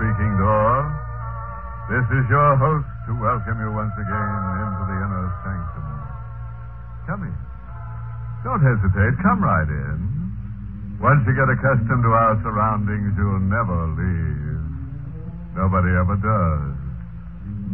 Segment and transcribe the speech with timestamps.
[0.00, 0.88] creaking door.
[1.92, 4.32] This is your host to welcome you once again
[4.64, 5.84] into the inner sanctum.
[7.04, 7.36] Come in.
[8.40, 9.12] Don't hesitate.
[9.20, 10.00] Come right in.
[11.04, 14.64] Once you get accustomed to our surroundings, you'll never leave.
[15.52, 16.80] Nobody ever does.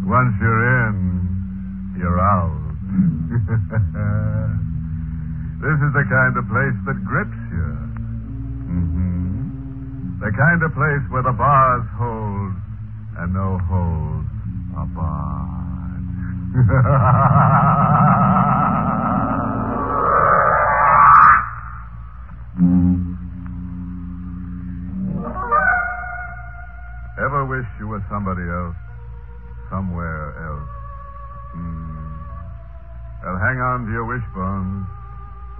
[0.02, 2.59] Once you're in, you're out.
[5.63, 7.71] this is the kind of place that grips you.
[8.66, 9.16] Mm-hmm.
[10.20, 12.57] The kind of place where the bars hold
[13.20, 14.29] and no holds
[14.77, 16.07] are barred.
[27.19, 28.76] Ever wish you were somebody else?
[29.69, 30.71] Somewhere else?
[31.52, 32.16] Hmm.
[33.21, 34.87] Well, hang on to your wishbones.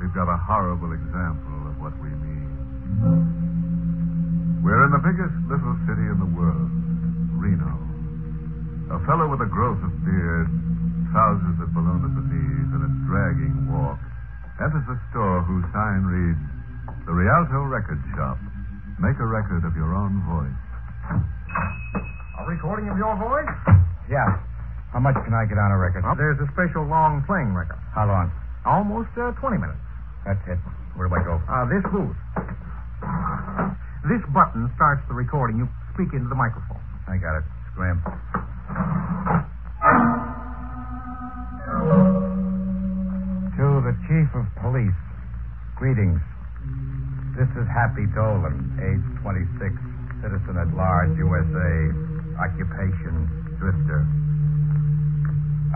[0.00, 3.36] We've got a horrible example of what we mean.
[4.67, 6.70] We're in the biggest little city in the world,
[7.39, 7.70] Reno.
[8.91, 10.50] A fellow with a growth of beard,
[11.14, 14.03] trousers that balloon at the knees, and a dragging walk
[14.59, 16.42] enters a store whose sign reads,
[17.06, 18.42] The Rialto Record Shop.
[18.98, 20.59] Make a record of your own voice.
[21.14, 23.47] A recording of your voice?
[24.11, 24.27] Yeah.
[24.91, 26.03] How much can I get on a record?
[26.19, 27.78] There's a special long playing record.
[27.94, 28.34] How long?
[28.67, 29.78] Almost uh, 20 minutes.
[30.27, 30.59] That's it.
[30.98, 31.39] Where do I go?
[31.47, 32.19] Uh, this booth.
[34.05, 35.56] This button starts the recording.
[35.58, 36.83] You speak into the microphone.
[37.08, 37.44] I got it.
[37.72, 38.03] Scram.
[43.56, 45.00] To the Chief of Police,
[45.81, 46.21] greetings.
[47.34, 49.72] This is Happy Dolan, age 26,
[50.21, 51.72] citizen at large, USA,
[52.37, 53.28] occupation,
[53.59, 54.04] drifter.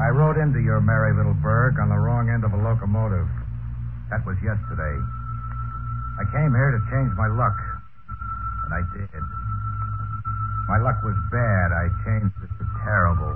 [0.01, 3.29] I rode into your merry little burg on the wrong end of a locomotive.
[4.09, 4.97] That was yesterday.
[6.21, 7.57] I came here to change my luck,
[8.71, 9.23] I did.
[10.71, 11.75] My luck was bad.
[11.75, 13.35] I changed it to terrible.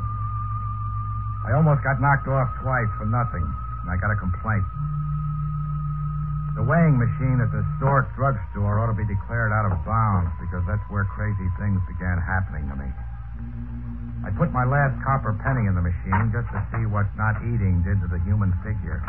[1.45, 4.65] I almost got knocked off twice for nothing, and I got a complaint.
[6.55, 10.63] The weighing machine at the Stork drugstore ought to be declared out of bounds because
[10.71, 12.87] that's where crazy things began happening to me.
[14.23, 17.83] I put my last copper penny in the machine just to see what not eating
[17.83, 19.03] did to the human figure.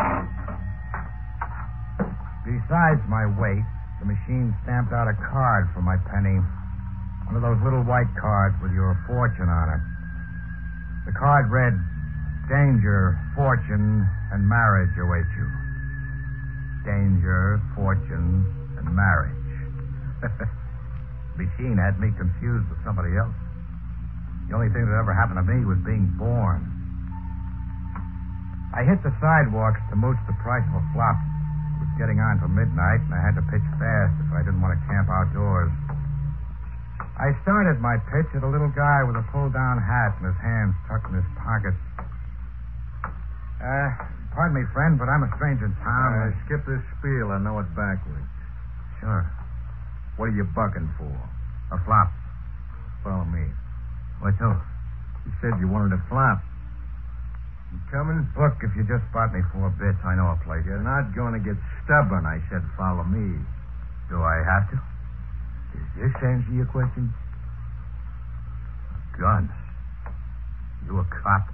[2.44, 3.64] Besides my weight,
[4.06, 6.38] the machine stamped out a card for my penny.
[7.26, 9.82] One of those little white cards with your fortune on it.
[11.10, 11.74] The card read,
[12.46, 15.50] Danger, fortune, and marriage await you.
[16.86, 18.46] Danger, fortune,
[18.78, 19.50] and marriage.
[20.22, 20.30] The
[21.42, 23.34] machine had me confused with somebody else.
[24.46, 26.62] The only thing that ever happened to me was being born.
[28.70, 31.18] I hit the sidewalks to mooch the price of a flop.
[31.96, 34.82] Getting on for midnight, and I had to pitch fast if I didn't want to
[34.84, 35.72] camp outdoors.
[37.16, 40.76] I started my pitch at a little guy with a pull-down hat and his hands
[40.92, 41.80] tucked in his pockets.
[43.64, 43.88] Uh,
[44.36, 46.10] pardon me, friend, but I'm a stranger in town.
[46.20, 47.32] Uh, skip this spiel.
[47.32, 48.28] I know it backwards.
[49.00, 49.24] Sure.
[50.20, 51.16] What are you bucking for?
[51.72, 52.12] A flop.
[53.08, 53.48] Follow me.
[54.20, 54.52] What to?
[55.24, 56.44] You said you wanted a flop.
[57.74, 58.28] You coming?
[58.38, 60.64] Look, if you just bought me four bits, I know a place.
[60.66, 62.26] You're not going to get stubborn.
[62.26, 63.40] I said follow me.
[64.10, 64.78] Do I have to?
[64.78, 67.12] Does this answer your question?
[69.20, 69.52] Guns.
[70.86, 71.50] You a cop?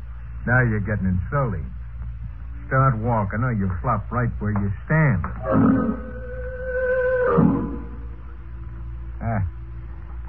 [0.46, 1.66] Now you're getting insulting.
[2.68, 5.22] Start walking or you flop right where you stand.
[9.22, 9.42] Ah,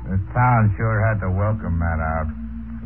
[0.04, 2.41] the town sure had to welcome that out.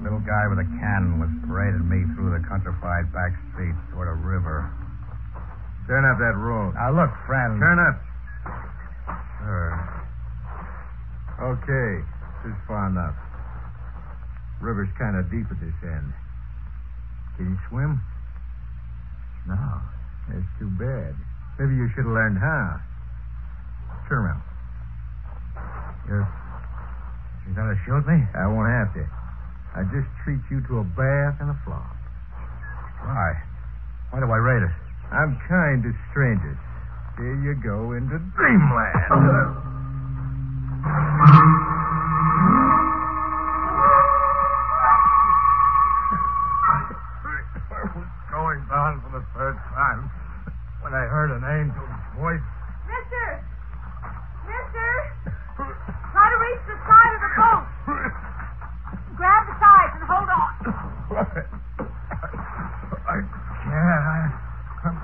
[0.07, 4.15] Little guy with a cannon was parading me through the countrified back streets toward a
[4.15, 4.71] river.
[5.91, 6.79] Turn up that road.
[6.79, 7.59] Now, look, friend.
[7.59, 7.99] Turn up.
[9.43, 9.75] Sure.
[11.59, 12.07] Okay.
[12.47, 13.19] This is far enough.
[14.63, 16.15] River's kind of deep at this end.
[17.35, 17.99] Can you swim?
[19.51, 19.59] No.
[20.31, 21.19] That's too bad.
[21.59, 22.79] Maybe you should have learned how.
[24.07, 24.43] Turn around.
[26.07, 26.31] You're.
[27.43, 28.23] You're gonna shoot me?
[28.39, 29.26] I won't have to.
[29.77, 31.93] I just treat you to a bath and a flop.
[33.05, 33.29] Why?
[34.11, 34.73] Why do I rate it?
[35.13, 36.57] I'm kind to strangers.
[37.19, 38.97] Here you go into dreamland.
[46.57, 50.11] I was going down for the third time
[50.81, 52.41] when I heard an angel's voice.
[52.89, 53.45] Mister!
[54.49, 54.89] Mister!
[56.13, 57.67] Try to reach the side of the boat.
[59.17, 60.97] Grab the sides and hold on.
[61.17, 61.25] I
[63.65, 64.33] can't.
[64.85, 64.97] I'm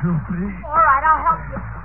[0.00, 0.54] too big.
[0.64, 1.75] All right, I'll help you.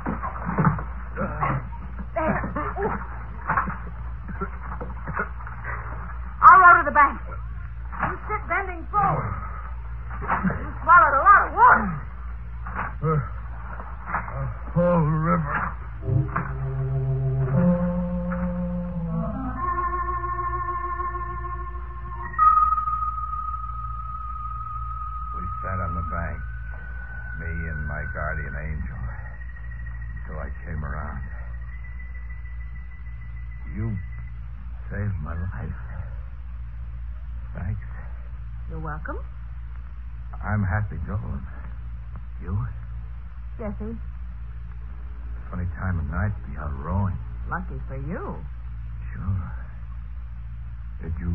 [51.01, 51.33] Did you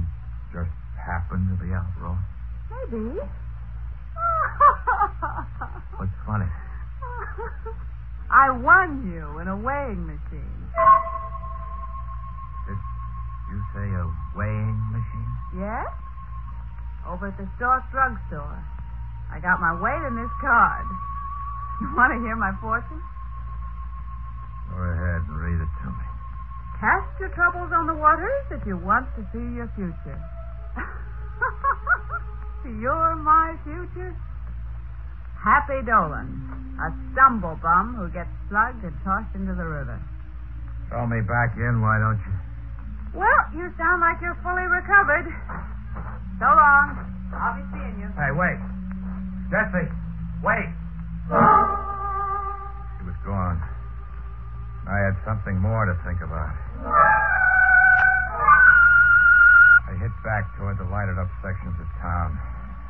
[0.53, 2.23] just happen to be out rowing?
[2.71, 3.19] Maybe.
[5.99, 6.47] What's funny?
[8.31, 10.63] I won you in a weighing machine.
[12.67, 12.79] Did
[13.51, 14.07] you say a
[14.39, 15.33] weighing machine?
[15.59, 15.87] Yes?
[17.07, 18.59] Over at the Stork drugstore.
[19.31, 20.87] I got my weight in this card.
[21.79, 23.03] You want to hear my fortune?
[24.73, 26.07] Go ahead and read it to me.
[26.81, 30.19] Cast your troubles on the waters if you want to see your future.
[32.67, 34.13] You're my future?
[35.41, 36.29] Happy Dolan,
[36.83, 39.97] a stumble bum who gets slugged and tossed into the river.
[40.91, 42.35] Throw me back in, why don't you?
[43.23, 45.31] Well, you sound like you're fully recovered.
[46.37, 47.01] So long.
[47.33, 48.09] I'll be seeing you.
[48.19, 48.59] Hey, wait.
[49.49, 49.89] Jesse,
[50.45, 50.69] wait.
[52.99, 53.63] She was gone.
[54.87, 56.55] I had something more to think about.
[59.87, 62.39] I hit back toward the lighted up sections of town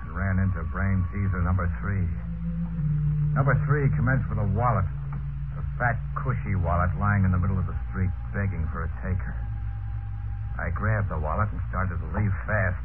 [0.04, 2.04] and ran into brain teaser number three.
[3.32, 4.84] Number three commenced with a wallet,
[5.56, 9.34] a fat, cushy wallet lying in the middle of the street, begging for a taker.
[10.56, 12.80] I grabbed the wallet and started to leave fast,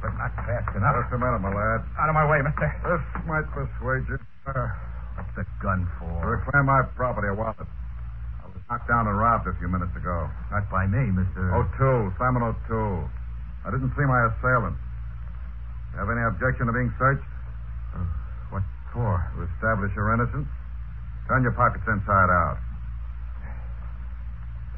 [0.00, 0.96] but not fast enough.
[0.96, 1.84] What's the matter, my lad?
[2.00, 2.64] Out of my way, mister.
[2.80, 4.16] This might persuade you.
[4.48, 4.68] Uh,
[5.20, 6.08] What's the gun for?
[6.08, 7.68] to reclaim my property, a wallet.
[8.72, 10.32] Knocked down and robbed a few minutes ago.
[10.48, 11.44] Not by me, Mr.
[11.52, 13.04] O'Toole, Simon O'Toole.
[13.04, 14.80] I didn't see my assailant.
[16.00, 17.28] Have any objection to being searched?
[17.92, 18.00] Uh,
[18.48, 18.64] what
[18.96, 19.20] for?
[19.36, 20.48] To establish your innocence?
[21.28, 22.56] Turn your pockets inside out.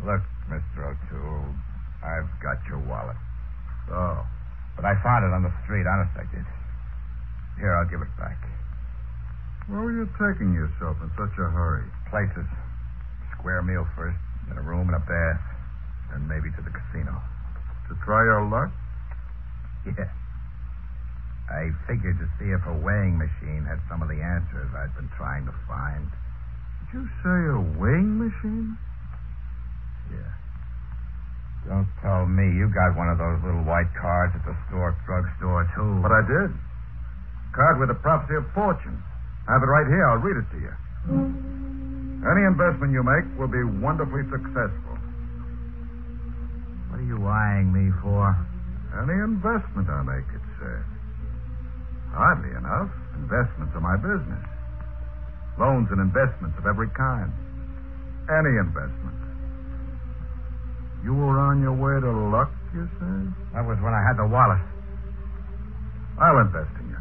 [0.03, 0.91] Look, Mr.
[0.91, 1.55] O'Toole,
[2.03, 3.15] I've got your wallet.
[3.95, 4.27] Oh.
[4.75, 5.87] But I found it on the street.
[5.87, 6.43] Honest, I did.
[7.63, 8.43] Here, I'll give it back.
[9.71, 11.87] where were you taking yourself in such a hurry?
[12.11, 12.51] Places.
[13.45, 14.17] Square meal first,
[14.49, 15.45] then a room and a bath,
[16.17, 17.13] and maybe to the casino.
[17.13, 18.73] To try your luck?
[19.85, 20.09] Yeah.
[21.53, 25.13] I figured to see if a weighing machine had some of the answers I'd been
[25.21, 26.09] trying to find.
[26.89, 28.81] Did you say a weighing machine?
[30.09, 30.33] Yeah.
[31.69, 35.69] Don't tell me you got one of those little white cards at the Stork drugstore
[35.77, 36.01] too.
[36.01, 36.49] But I did.
[37.53, 38.97] Card with a prophecy of fortune.
[39.45, 40.09] I have it right here.
[40.09, 40.73] I'll read it to you.
[42.25, 44.97] Any investment you make will be wonderfully successful.
[46.89, 48.33] What are you eyeing me for?
[48.97, 50.87] Any investment I make, it says.
[52.17, 52.89] Oddly enough,
[53.21, 54.41] investments are my business.
[55.61, 57.29] Loans and investments of every kind.
[58.33, 59.21] Any investment.
[61.05, 63.17] You were on your way to luck, you say?
[63.53, 64.65] That was when I had the wallet.
[66.17, 67.01] I'll invest in you.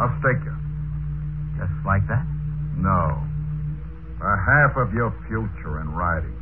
[0.00, 0.56] I'll stake you.
[1.60, 2.24] Just like that?
[2.80, 3.27] No.
[4.18, 6.34] A half of your future in writing.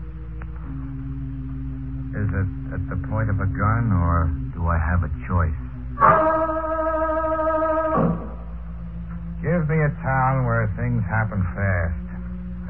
[2.16, 5.61] Is it at the point of a gun, or do I have a choice?
[9.45, 12.00] Give me a town where things happen fast.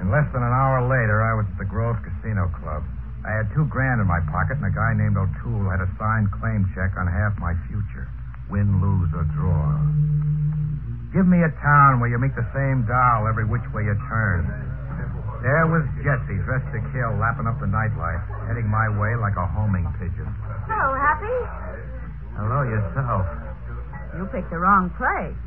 [0.03, 2.83] In less than an hour later, I was at the Grove Casino Club.
[3.23, 6.35] I had two grand in my pocket, and a guy named O'Toole had a signed
[6.35, 8.11] claim check on half my future.
[8.51, 9.71] Win, lose, or draw.
[11.15, 14.66] Give me a town where you meet the same doll every which way you turn.
[15.47, 18.19] There was Jesse, dressed to kill, lapping up the nightlife,
[18.51, 20.27] heading my way like a homing pigeon.
[20.67, 21.39] Hello, Happy.
[22.35, 23.23] Hello yourself.
[24.19, 25.39] You picked the wrong place.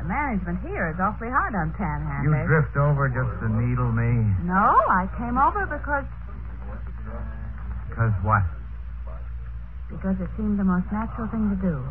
[0.00, 1.76] The management here is awfully hard on
[2.24, 4.32] You drift over just to needle me?
[4.48, 6.08] No, I came over because
[7.92, 8.42] Because what?
[9.92, 11.84] because it seemed the most natural thing to do.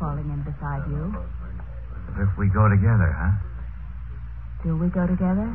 [0.00, 1.12] Falling in beside you.
[2.16, 3.36] As if we go together, huh?
[4.64, 5.52] Do we go together?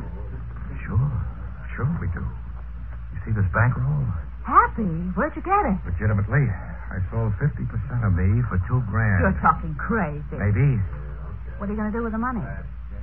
[0.90, 1.12] Sure.
[1.78, 2.18] Sure we do.
[3.14, 4.02] You see this bankroll?
[4.42, 4.90] Happy?
[5.14, 5.78] Where'd you get it?
[5.86, 6.50] Legitimately.
[6.90, 7.62] I sold 50%
[8.02, 9.22] of me for two grand.
[9.22, 10.34] You're talking crazy.
[10.34, 10.82] Maybe.
[11.62, 12.42] What are you going to do with the money?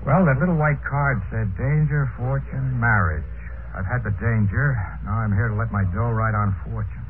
[0.03, 3.23] Well, that little white card said danger, fortune, marriage.
[3.71, 4.75] I've had the danger.
[5.07, 7.07] Now I'm here to let my dough ride on fortune.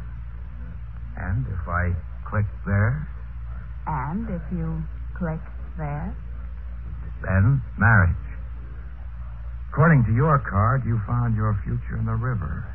[1.17, 1.97] And if I
[2.29, 3.01] click there,
[3.87, 4.83] And if you
[5.17, 5.41] click
[5.77, 6.13] there,
[7.25, 8.13] then marriage.
[9.77, 12.65] According to your card, you found your future in the river.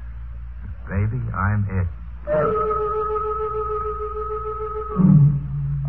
[0.86, 1.90] Baby, I'm it.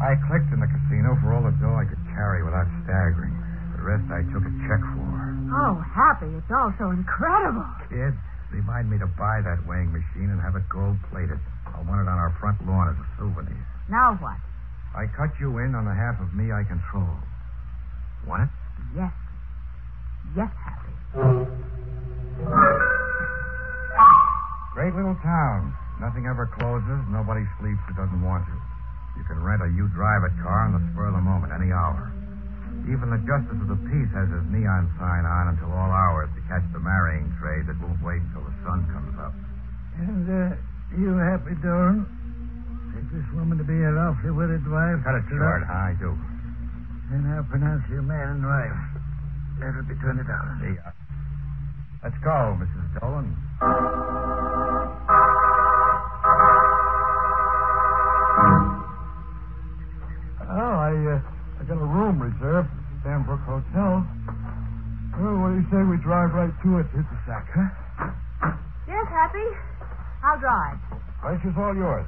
[0.01, 3.29] I clicked in the casino for all the dough I could carry without staggering.
[3.77, 5.05] The rest I took a check for.
[5.53, 7.61] oh, happy, it's all so incredible.
[7.93, 8.17] Kid,
[8.49, 11.37] remind me to buy that weighing machine and have it gold plated.
[11.69, 13.61] I want it on our front lawn as a souvenir.
[13.85, 14.41] Now what?
[14.97, 17.21] I cut you in on the half of me I control.
[18.25, 18.53] Want it?
[18.97, 19.13] Yes.
[20.31, 20.93] Yes, happy.
[24.73, 25.75] Great little town.
[26.01, 26.99] Nothing ever closes.
[27.13, 28.55] Nobody sleeps who doesn't want to.
[29.19, 31.69] You can rent a you drive it car on the spur of the moment, any
[31.69, 32.09] hour.
[32.89, 36.41] Even the Justice of the Peace has his neon sign on until all hours to
[36.49, 39.31] catch the marrying trade that won't wait until the sun comes up.
[40.01, 40.57] And, uh,
[40.97, 42.03] you happy, Dolan?
[42.97, 44.99] Take this woman to be your lawfully wedded wife?
[45.05, 45.93] Cut it short, huh?
[45.93, 46.11] I do.
[47.13, 48.92] And I'll pronounce you man and wife.
[49.63, 50.59] That'll be twenty dollars.
[50.59, 50.91] See ya.
[52.03, 52.99] Let's go, Mrs.
[52.99, 53.31] Dolan.
[60.43, 64.03] Oh, I, uh, I got a room reserved at the Stanbrook Hotel.
[65.15, 68.51] Well, what do you say we drive right to it, hit the sack, huh?
[68.87, 69.47] Yes, happy.
[70.27, 70.77] I'll drive.
[71.23, 72.05] Place is all yours.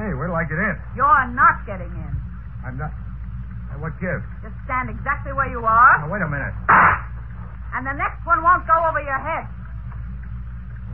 [0.00, 0.76] Hey, where do I get in?
[0.96, 2.12] You're not getting in.
[2.64, 2.90] I'm not.
[3.74, 4.22] Hey, what gives?
[4.46, 6.54] Just stand exactly where you are, Now, wait a minute.
[7.74, 9.50] and the next one won't go over your head.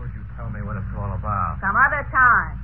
[0.01, 1.61] Would you tell me what it's all about?
[1.61, 2.57] Some other time.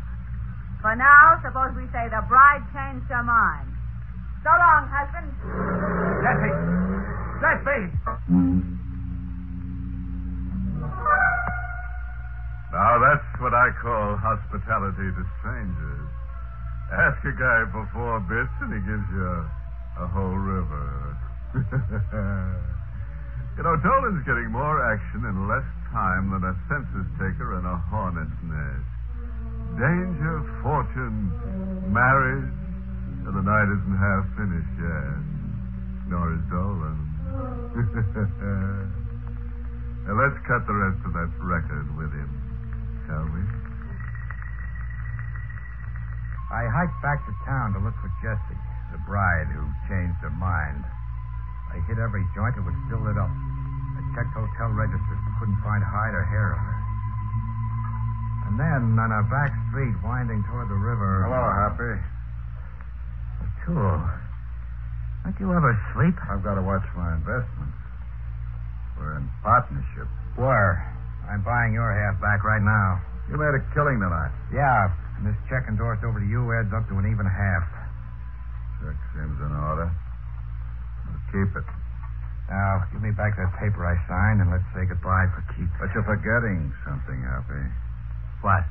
[0.81, 3.69] For now, suppose we say the bride changed her mind.
[4.45, 5.29] So long, husband.
[6.25, 6.55] Jesse!
[7.45, 7.85] Jesse!
[12.73, 16.09] Now that's what I call hospitality to strangers.
[16.93, 19.39] Ask a guy for four bits and he gives you a,
[20.01, 21.17] a whole river.
[23.57, 27.77] you know, Dolan's getting more action in less time than a census taker in a
[27.89, 28.85] hornet's nest.
[29.81, 31.33] Danger, fortune,
[31.93, 32.53] marriage,
[33.25, 35.17] the night isn't half finished yet.
[36.13, 36.99] Nor is Dolan.
[40.07, 42.31] now let's cut the rest of that record with him,
[43.09, 43.43] shall we?
[46.55, 48.55] I hiked back to town to look for Jessie,
[48.93, 50.85] the bride who changed her mind.
[51.73, 53.29] I hit every joint that was still lit up.
[53.29, 56.79] I checked hotel registers, but couldn't find hide or hair of her.
[58.47, 61.27] And then, on a back street winding toward the river.
[61.27, 61.95] Hello, Happy.
[63.43, 64.01] O'Toole.
[65.27, 66.15] Don't you ever sleep?
[66.31, 67.77] I've got to watch my investments.
[68.97, 70.07] We're in partnership.
[70.39, 70.79] Where?
[71.29, 73.03] I'm buying your half back right now.
[73.29, 74.31] You made a killing tonight.
[74.55, 74.89] Yeah,
[75.19, 77.67] and this check endorsed over to you adds up to an even half.
[78.87, 79.91] Check seems in order.
[81.11, 81.67] We'll keep it.
[82.47, 85.75] Now, give me back that paper I signed and let's say goodbye for keeps.
[85.83, 87.67] But you're forgetting something, Happy.
[88.47, 88.63] What?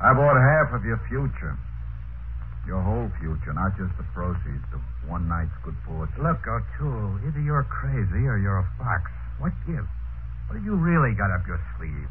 [0.00, 1.60] I bought half of your future.
[2.64, 6.24] Your whole future, not just the proceeds of one night's good fortune.
[6.24, 9.12] Look, O'Toole, either you're crazy or you're a fox.
[9.44, 9.92] What gives?
[10.48, 12.08] What have you really got up your sleeve?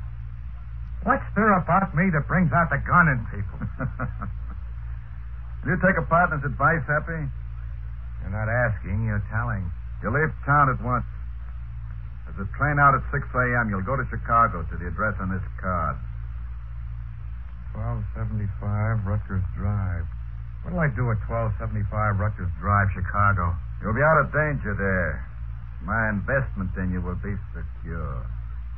[1.01, 3.57] What's there about me that brings out the gun in people?
[5.61, 7.21] Will you take a partner's advice, Happy?
[8.21, 9.65] You're not asking, you're telling.
[10.01, 11.05] You leave town at once.
[12.25, 13.69] There's a train out at 6 a.m.
[13.69, 15.97] You'll go to Chicago to the address on this card.
[17.77, 20.05] 1275 Rutgers Drive.
[20.65, 23.53] What'll I do at 1275 Rutgers Drive, Chicago?
[23.81, 25.21] You'll be out of danger there.
[25.85, 28.25] My investment in you will be secure.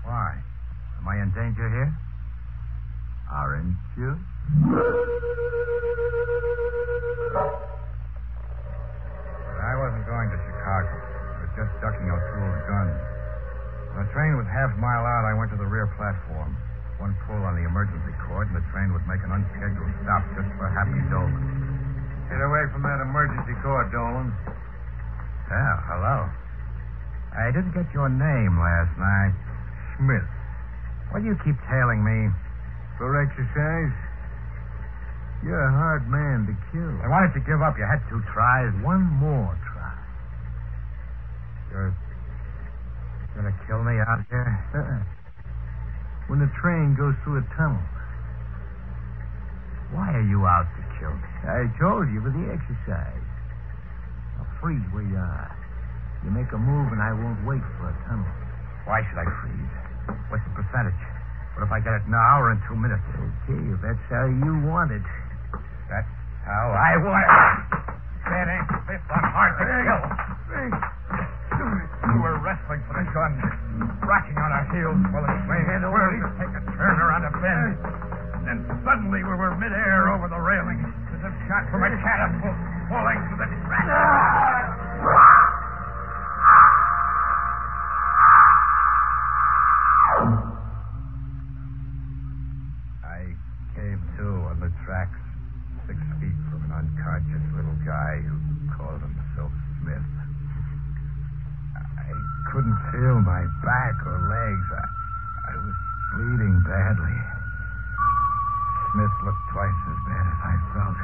[0.03, 0.39] Why?
[0.99, 1.91] Am I in danger here?
[3.31, 4.11] Aren't you?
[17.25, 20.67] Pull on the emergency cord, and the train would make an unscheduled stop just for
[20.69, 21.33] Happy Dolan.
[22.27, 24.33] Get away from that emergency cord, Dolan.
[25.49, 26.17] Yeah, hello.
[27.33, 29.33] I didn't get your name last night.
[29.97, 30.27] Smith.
[31.11, 32.33] Why do you keep tailing me?
[32.97, 33.93] For exercise?
[35.43, 36.93] You're a hard man to kill.
[37.03, 37.75] I wanted to give up.
[37.77, 38.71] You had two tries.
[38.81, 39.93] One more try.
[41.71, 41.93] You're
[43.35, 44.53] gonna kill me out here?
[44.73, 45.19] Uh-uh.
[46.27, 47.83] When the train goes through a tunnel.
[49.93, 51.29] Why are you out to kill me?
[51.45, 53.27] I told you for the exercise.
[54.39, 55.51] Now freeze where you are.
[56.25, 58.25] You make a move and I won't wait for a tunnel.
[58.89, 59.73] Why should I freeze?
[60.31, 60.97] What's the percentage?
[61.53, 63.05] What if I get it now or in two minutes?
[63.13, 65.05] Okay, if that's how you want it.
[65.91, 66.09] That's
[66.47, 67.83] how I want it.
[68.25, 69.03] That ain't Smith.
[69.13, 70.01] I'm hard to kill.
[72.13, 73.33] You were wrestling for the gun,
[74.05, 77.73] rocking on our heels while the train whirled to take a turn around a bend.
[78.45, 80.77] Then suddenly we were midair over the railing,
[81.09, 82.53] as if shot from a catapult,
[82.85, 84.52] falling to the track.
[103.43, 104.67] My back or legs.
[104.71, 104.85] I,
[105.51, 105.75] I was
[106.15, 107.19] bleeding badly.
[108.91, 110.99] Smith looked twice as bad as I felt.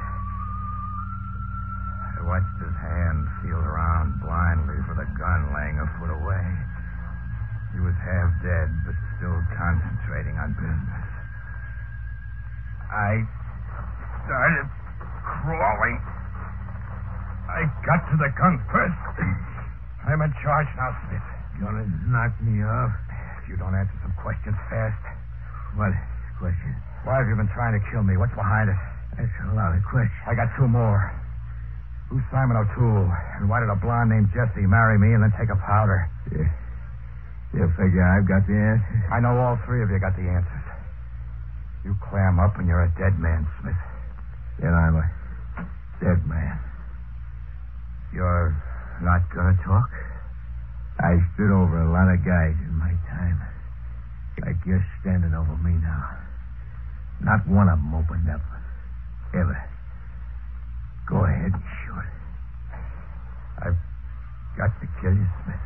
[2.15, 6.47] I watched his hand feel around blindly for the gun laying a foot away.
[7.75, 11.07] He was half dead, but still concentrating on business.
[12.87, 13.19] I
[14.23, 14.67] started
[15.43, 15.99] crawling.
[17.51, 18.95] I got to the gun first.
[20.07, 21.38] I'm in charge now, Smith.
[21.59, 22.95] Gonna knock me off?
[23.43, 24.95] If you don't answer some questions fast.
[25.75, 25.91] What
[26.39, 26.79] questions?
[27.03, 28.15] Why have you been trying to kill me?
[28.15, 28.79] What's behind it?
[29.19, 30.23] That's a lot of questions.
[30.23, 31.03] I got two more.
[32.07, 33.11] Who's Simon O'Toole?
[33.37, 36.07] And why did a blonde named Jessie marry me and then take a powder?
[36.31, 36.47] You,
[37.53, 39.03] you figure I've got the answers?
[39.11, 40.65] I know all three of you got the answers.
[41.83, 43.77] You clam up and you're a dead man, Smith.
[44.63, 45.05] Then I'm a
[45.99, 46.55] dead man.
[48.15, 48.55] You're
[49.03, 49.91] not gonna talk?
[50.99, 53.39] I stood over a lot of guys in my time.
[54.43, 56.17] Like you're standing over me now.
[57.21, 58.41] Not one of them opened up.
[59.33, 59.55] Ever.
[61.07, 62.03] Go ahead and shoot.
[63.63, 63.77] I've
[64.57, 65.63] got to kill you, Smith.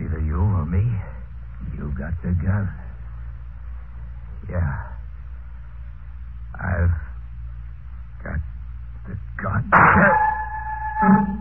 [0.00, 0.84] Either you or me.
[1.76, 2.68] You got the gun.
[4.50, 4.82] Yeah.
[6.60, 6.92] I've
[8.22, 8.40] got
[9.08, 9.72] the gun.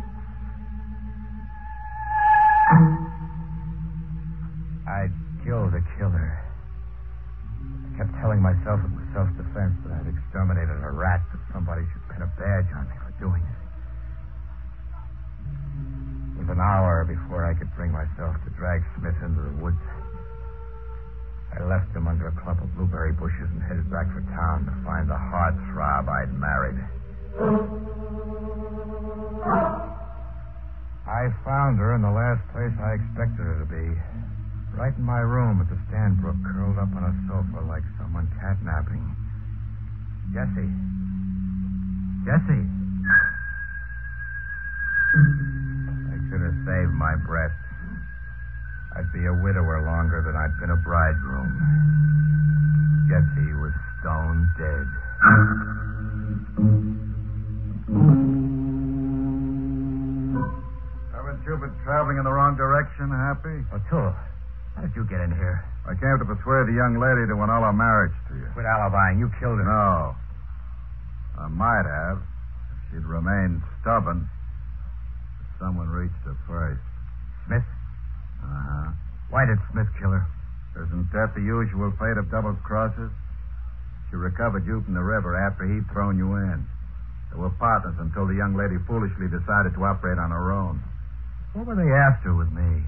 [5.52, 6.32] Killed a killer.
[6.32, 12.08] I kept telling myself it was self-defense, that I'd exterminated a rat, that somebody should
[12.08, 13.60] pin a badge on me for doing it.
[16.40, 19.84] It was an hour before I could bring myself to drag Smith into the woods.
[21.52, 24.74] I left him under a clump of blueberry bushes and headed back for town to
[24.88, 26.80] find the heartthrob I'd married.
[31.12, 34.00] I found her in the last place I expected her to be.
[34.76, 39.04] Right in my room at the Stanbrook, curled up on a sofa like someone catnapping.
[40.34, 40.72] Jessie.
[42.26, 42.66] Jessie.
[45.12, 47.52] I should have saved my breath.
[48.96, 51.52] I'd be a widower longer than I'd been a bridegroom.
[53.12, 54.88] Jessie was stone dead.
[61.14, 63.64] Haven't you been traveling in the wrong direction, Happy?
[63.72, 64.16] Oh, O'Toole,
[64.76, 65.64] how did you get in here?
[65.86, 68.48] I came to persuade the young lady to annul her marriage to you.
[68.54, 69.20] Quit alibying.
[69.20, 69.68] You killed her.
[69.68, 70.16] No.
[71.42, 72.22] I might have.
[72.22, 74.30] If she'd remained stubborn.
[74.30, 76.82] But someone reached her first.
[77.48, 77.66] Smith?
[78.44, 78.94] Uh-huh.
[79.30, 80.26] Why did Smith kill her?
[80.78, 83.12] Isn't that the usual fate of double crosses?
[84.10, 86.68] She recovered you from the river after he'd thrown you in.
[87.32, 90.84] They were partners until the young lady foolishly decided to operate on her own.
[91.54, 92.84] What were they after with me?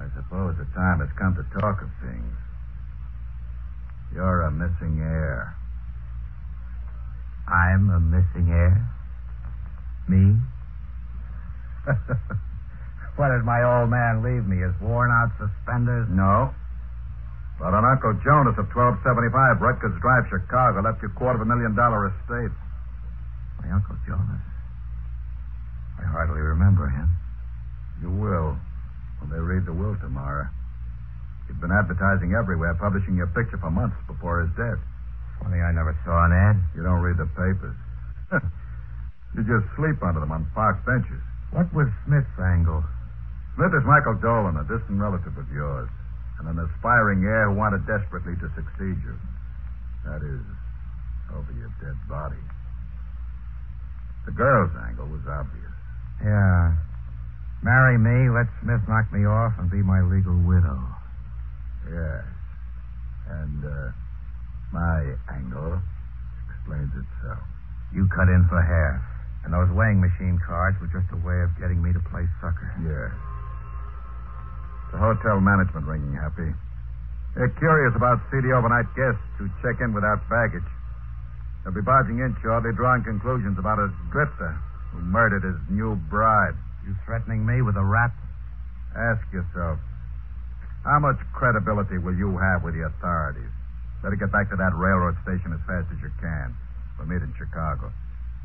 [0.00, 2.36] I suppose the time has come to talk of things.
[4.16, 5.54] You're a missing heir.
[7.44, 8.80] I'm a missing heir?
[10.08, 10.40] Me?
[13.20, 14.64] what did my old man leave me?
[14.64, 16.08] His worn out suspenders?
[16.08, 16.48] No.
[17.60, 21.50] But an Uncle Jonas of 1275 Rutgers Drive, Chicago, left you a quarter of a
[21.50, 22.56] million dollar estate.
[23.60, 24.40] My Uncle Jonas.
[26.00, 27.12] I hardly remember him.
[28.00, 28.56] You will
[29.20, 30.48] when they read the will tomorrow.
[31.46, 34.78] He'd been advertising everywhere, publishing your picture for months before his death.
[35.42, 36.56] Funny I never saw an ad.
[36.76, 37.76] You don't read the papers.
[39.34, 41.20] you just sleep under them on park benches.
[41.50, 42.84] What was Smith's angle?
[43.56, 45.90] Smith is Michael Dolan, a distant relative of yours,
[46.38, 49.16] and an aspiring heir who wanted desperately to succeed you.
[50.06, 50.44] That is,
[51.34, 52.40] over your dead body.
[54.26, 55.74] The girl's angle was obvious.
[56.22, 56.76] Yeah.
[57.62, 60.80] Marry me, let Smith knock me off, and be my legal widow.
[61.84, 62.24] Yes.
[63.28, 63.92] And, uh,
[64.72, 65.82] my angle
[66.48, 67.44] explains itself.
[67.92, 69.02] You cut in for half.
[69.44, 72.68] And those weighing machine cards were just a way of getting me to play sucker.
[72.84, 73.12] Yes.
[74.92, 76.52] The hotel management ringing, Happy.
[77.36, 80.66] They're curious about seedy overnight guests who check in without baggage.
[81.62, 84.58] They'll be barging in shortly, drawing conclusions about a drifter
[84.90, 86.58] who murdered his new bride.
[86.86, 88.12] You threatening me with a rap?
[88.96, 89.78] Ask yourself,
[90.84, 93.52] how much credibility will you have with the authorities?
[94.02, 96.56] Better get back to that railroad station as fast as you can.
[96.98, 97.92] We'll meet in Chicago.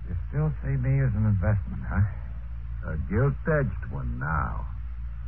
[0.08, 2.92] You still see me as an investment, huh?
[2.92, 4.68] A gilt-edged one now.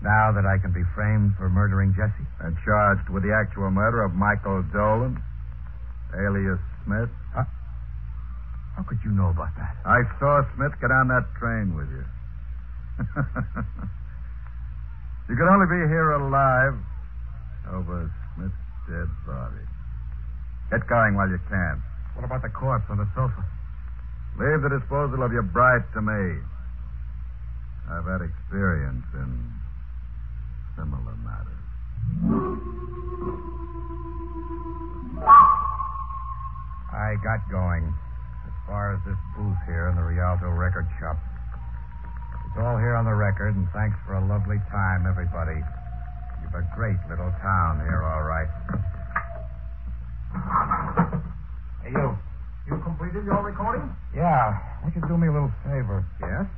[0.03, 2.27] Now that I can be framed for murdering Jesse?
[2.43, 5.17] And charged with the actual murder of Michael Dolan,
[6.13, 7.09] alias Smith.
[7.33, 9.73] How could you know about that?
[9.85, 12.05] I saw Smith get on that train with you.
[15.29, 16.73] you could only be here alive
[17.71, 18.55] over Smith's
[18.89, 19.63] dead body.
[20.71, 21.81] Get going while you can.
[22.15, 23.45] What about the corpse on the sofa?
[24.39, 26.41] Leave the disposal of your bride to me.
[27.89, 29.53] I've had experience in
[30.75, 31.53] similar matters.
[36.91, 37.93] I got going.
[38.45, 41.17] As far as this booth here in the Rialto record shop.
[42.57, 45.61] It's all here on the record, and thanks for a lovely time, everybody.
[46.41, 48.49] You've a great little town here, all right.
[51.85, 52.17] Hey, you.
[52.65, 53.85] You completed your recording?
[54.09, 56.01] Yeah, don't you do me a little favor?
[56.17, 56.49] Yes.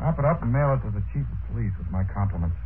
[0.00, 2.56] Wrap it up and mail it to the chief of police with my compliments.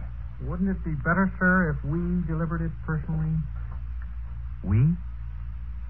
[0.46, 1.98] Wouldn't it be better, sir, if we
[2.30, 3.34] delivered it personally?
[4.62, 4.94] We?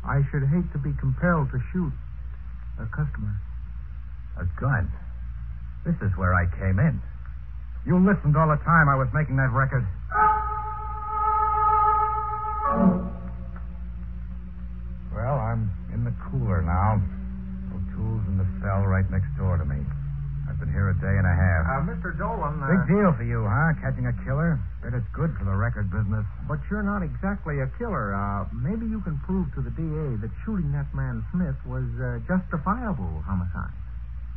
[0.01, 1.93] I should hate to be compelled to shoot
[2.81, 3.37] a customer.
[4.41, 4.89] A gun.
[5.87, 7.01] This is where I came in.
[7.87, 9.87] You listened all the time I was making that record.
[15.15, 17.01] Well, I'm in the cooler now.
[17.73, 19.81] O'Toole's in the cell right next door to me.
[20.47, 21.63] I've been here a day and a half.
[21.67, 22.15] Uh, Mr.
[22.19, 22.63] Dolan.
[22.63, 23.75] Uh, Big deal for you, huh?
[23.83, 24.59] Catching a killer?
[24.83, 26.23] Bet it's good for the record business.
[26.47, 28.15] But you're not exactly a killer.
[28.15, 32.23] Uh, maybe you can prove to the DA that shooting that man Smith was uh,
[32.31, 33.75] justifiable homicide.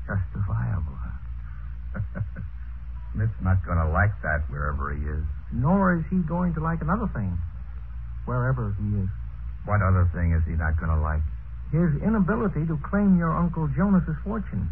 [0.09, 1.28] Justifiable, huh?
[3.13, 5.23] Smith's not going to like that wherever he is.
[5.51, 7.37] Nor is he going to like another thing,
[8.25, 9.09] wherever he is.
[9.65, 11.25] What other thing is he not going to like?
[11.71, 14.69] His inability to claim your Uncle Jonas's fortune.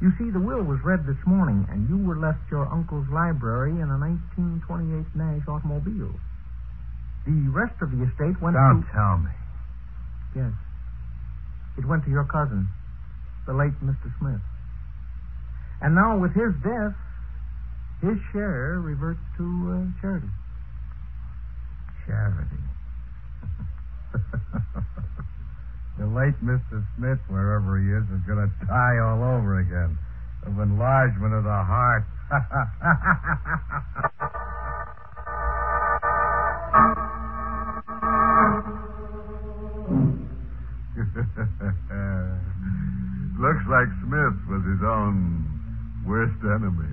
[0.00, 3.74] You see, the will was read this morning, and you were left your uncle's library
[3.74, 6.14] in a 1928 Nash automobile.
[7.26, 8.92] The rest of the estate went Don't to...
[8.94, 9.34] tell me.
[10.38, 10.54] Yes.
[11.78, 12.68] It went to your cousin,
[13.46, 14.06] the late Mr.
[14.18, 14.42] Smith.
[15.80, 16.94] And now, with his death,
[18.02, 20.26] his share reverts to uh, charity.
[22.06, 22.56] Charity.
[25.98, 26.84] the late Mr.
[26.96, 29.98] Smith, wherever he is, is going to die all over again
[30.46, 32.04] of enlargement of the heart.
[43.38, 45.37] Looks like Smith was his own
[46.28, 46.92] worst enemy.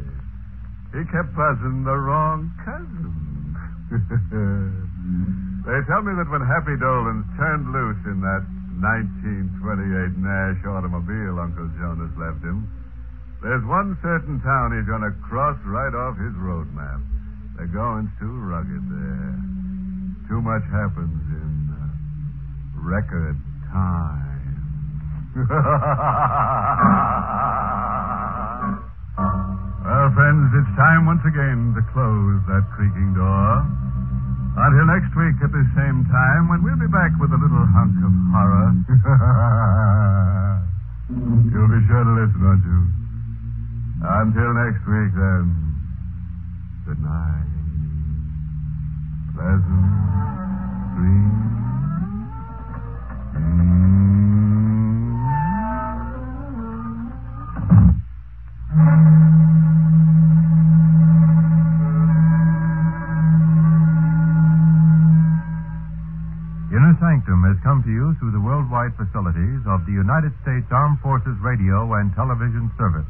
[0.95, 3.11] He kept buzzing the wrong cousin.
[5.67, 8.47] they tell me that when Happy Dolan turned loose in that
[8.79, 12.63] 1928 Nash automobile Uncle Jonas left him,
[13.43, 17.03] there's one certain town he's going to cross right off his road map.
[17.59, 19.35] The going's too rugged there.
[20.31, 21.91] Too much happens in uh,
[22.79, 23.37] record
[23.71, 24.23] time.
[30.15, 33.67] friends, it's time once again to close that creaking door.
[34.56, 37.99] Until next week at the same time, when we'll be back with a little hunk
[37.99, 38.71] of horror.
[41.51, 42.80] You'll be sure to listen, won't you?
[44.08, 45.43] Until next week, then.
[46.88, 47.51] Good night.
[49.36, 49.91] Pleasant
[50.95, 51.54] dreams.
[68.19, 73.08] Through the worldwide facilities of the United States Armed Forces Radio and Television Service.